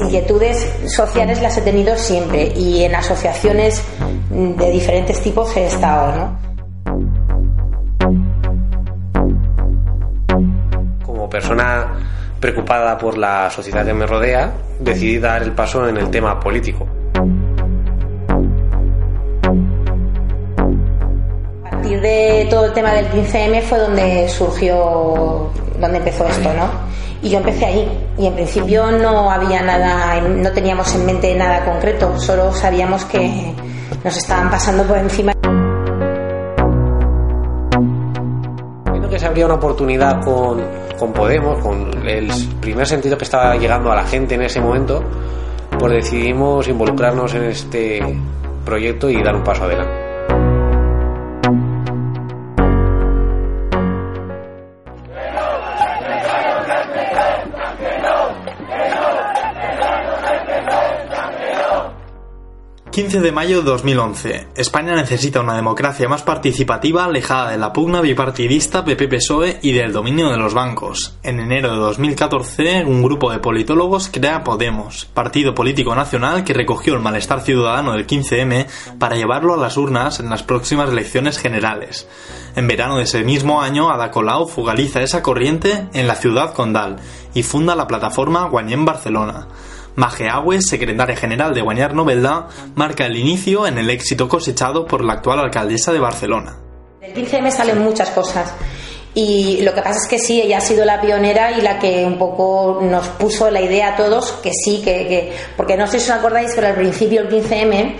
[0.00, 3.82] inquietudes sociales las he tenido siempre y en asociaciones
[4.30, 6.38] de diferentes tipos he estado, ¿no?
[11.04, 11.94] Como persona
[12.38, 16.86] preocupada por la sociedad que me rodea, decidí dar el paso en el tema político.
[21.64, 26.70] A partir de todo el tema del 15M fue donde surgió, donde empezó esto, ¿no?
[27.22, 28.08] Y yo empecé ahí.
[28.18, 33.54] Y en principio no había nada, no teníamos en mente nada concreto, solo sabíamos que
[34.02, 35.32] nos estaban pasando por encima.
[38.84, 40.62] Creo que se abría una oportunidad con,
[40.98, 42.30] con Podemos, con el
[42.60, 45.02] primer sentido que estaba llegando a la gente en ese momento,
[45.78, 48.00] pues decidimos involucrarnos en este
[48.64, 49.99] proyecto y dar un paso adelante.
[62.90, 64.48] 15 de mayo de 2011.
[64.56, 70.28] España necesita una democracia más participativa, alejada de la pugna bipartidista PP-PSOE y del dominio
[70.30, 71.16] de los bancos.
[71.22, 76.94] En enero de 2014, un grupo de politólogos crea Podemos, partido político nacional que recogió
[76.94, 78.66] el malestar ciudadano del 15M
[78.98, 82.08] para llevarlo a las urnas en las próximas elecciones generales.
[82.56, 86.96] En verano de ese mismo año, Ada Colau fugaliza esa corriente en la ciudad condal
[87.34, 89.46] y funda la plataforma Guanyem Barcelona.
[90.00, 95.12] Mageagüe, secretaria general de Guanyar Novelda, marca el inicio en el éxito cosechado por la
[95.12, 96.56] actual alcaldesa de Barcelona.
[97.02, 98.54] Del 15M salen muchas cosas.
[99.14, 102.06] Y lo que pasa es que sí, ella ha sido la pionera y la que
[102.06, 106.10] un poco nos puso la idea a todos que sí, que, porque no sé si
[106.10, 107.96] os acordáis, pero al principio el 15M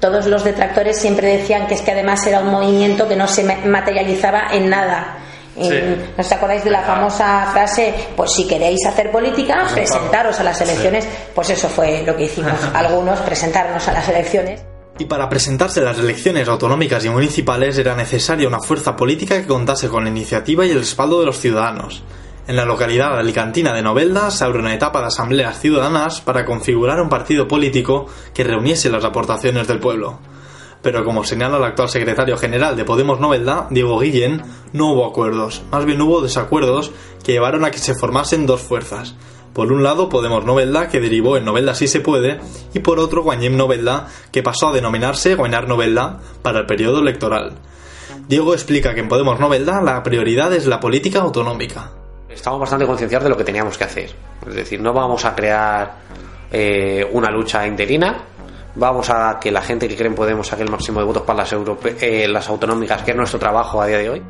[0.00, 3.44] todos los detractores siempre decían que es que además era un movimiento que no se
[3.44, 5.18] materializaba en nada
[5.56, 7.94] ¿No os acordáis de la famosa frase?
[8.16, 11.06] Pues si queréis hacer política, presentaros a las elecciones.
[11.34, 14.62] Pues eso fue lo que hicimos algunos, presentarnos a las elecciones.
[14.98, 19.46] Y para presentarse a las elecciones autonómicas y municipales era necesaria una fuerza política que
[19.46, 22.02] contase con la iniciativa y el respaldo de los ciudadanos.
[22.46, 27.00] En la localidad alicantina de Novelda se abre una etapa de asambleas ciudadanas para configurar
[27.00, 30.18] un partido político que reuniese las aportaciones del pueblo
[30.82, 35.62] pero como señala el actual secretario general de Podemos Novelda, Diego Guillén, no hubo acuerdos,
[35.70, 36.90] más bien hubo desacuerdos
[37.24, 39.14] que llevaron a que se formasen dos fuerzas.
[39.52, 42.40] Por un lado, Podemos Novelda, que derivó en Novelda Si Se Puede,
[42.72, 47.52] y por otro, Guanyem Novelda, que pasó a denominarse Guanyar Novelda para el periodo electoral.
[48.28, 51.90] Diego explica que en Podemos Novelda la prioridad es la política autonómica.
[52.30, 54.10] Estamos bastante concienciados de lo que teníamos que hacer.
[54.48, 55.96] Es decir, no vamos a crear
[56.50, 58.24] eh, una lucha interina,
[58.74, 61.54] vamos a que la gente que creen Podemos saque el máximo de votos para las,
[62.00, 64.22] eh, las autonómicas, que es nuestro trabajo a día de hoy.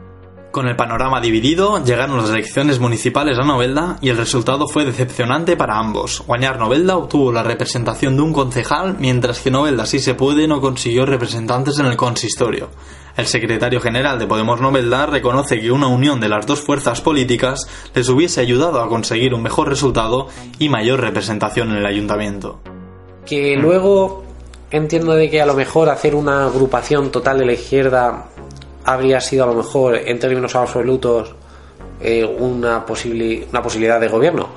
[0.53, 5.57] Con el panorama dividido, llegaron las elecciones municipales a Novelda y el resultado fue decepcionante
[5.57, 6.23] para ambos.
[6.27, 10.61] Guañar Novelda obtuvo la representación de un concejal, mientras que Novelda, si se puede, no
[10.61, 12.69] consiguió representantes en el consistorio.
[13.17, 17.67] El secretario general de Podemos Novelda reconoce que una unión de las dos fuerzas políticas
[17.95, 22.61] les hubiese ayudado a conseguir un mejor resultado y mayor representación en el ayuntamiento.
[23.25, 24.32] Que luego
[24.73, 28.25] entiendo de que a lo mejor hacer una agrupación total de la izquierda
[28.85, 31.35] habría sido a lo mejor en términos absolutos
[32.01, 34.49] eh, una, posible, una posibilidad de gobierno.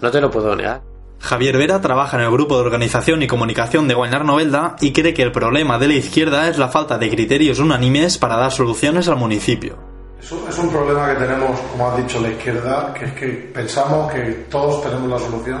[0.00, 0.82] No te lo puedo negar.
[1.18, 5.14] Javier Vera trabaja en el grupo de organización y comunicación de Guaynar Novelda y cree
[5.14, 9.08] que el problema de la izquierda es la falta de criterios unánimes para dar soluciones
[9.08, 9.76] al municipio.
[10.20, 13.26] Es un, es un problema que tenemos, como ha dicho la izquierda, que es que
[13.54, 15.60] pensamos que todos tenemos la solución,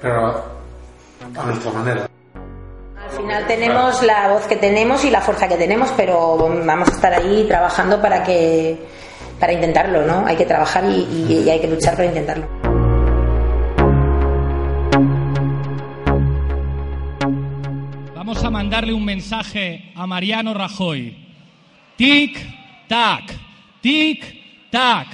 [0.00, 0.44] pero
[1.36, 2.05] a nuestra manera.
[3.26, 6.92] Al final tenemos la voz que tenemos y la fuerza que tenemos, pero vamos a
[6.92, 8.78] estar ahí trabajando para que
[9.40, 10.24] para intentarlo, ¿no?
[10.24, 12.46] Hay que trabajar y, hay que luchar para intentarlo.
[18.14, 21.16] Vamos a mandarle un mensaje a Mariano Rajoy.
[21.96, 22.38] Tic,
[22.86, 23.24] tac,
[23.80, 25.08] tic, tac.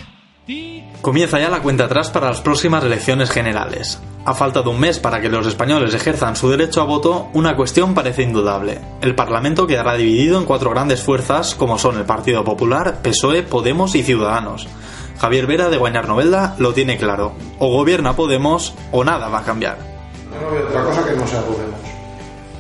[1.01, 4.03] Comienza ya la cuenta atrás para las próximas elecciones generales.
[4.25, 7.57] A falta de un mes para que los españoles ejerzan su derecho a voto, una
[7.57, 8.81] cuestión parece indudable.
[9.01, 13.97] El Parlamento quedará dividido en cuatro grandes fuerzas como son el Partido Popular, PSOE, Podemos
[13.97, 14.69] y Ciudadanos.
[15.19, 17.33] Javier Vera de Guanyar Novelda lo tiene claro.
[17.59, 19.79] O gobierna Podemos o nada va a cambiar.
[20.33, 21.81] Yo no veo otra cosa que no sea Podemos.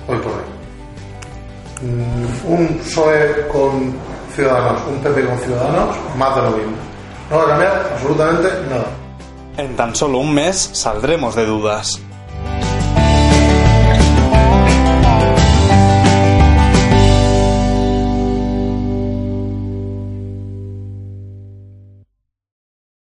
[0.08, 1.88] Hoy por hoy.
[1.88, 3.94] Mm, Un PSOE con
[4.34, 6.72] Ciudadanos, un PP con Ciudadanos, más de lo mismo.
[7.30, 8.86] No va a cambiar absolutamente nada.
[9.58, 12.00] En tan solo un mes saldremos de dudas.